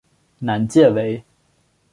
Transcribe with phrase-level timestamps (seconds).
[0.39, 1.23] 南界为。